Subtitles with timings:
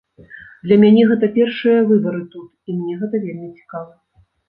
[0.67, 3.91] Для мяне гэта першыя выбары тут, і мне гэта вельмі цікава.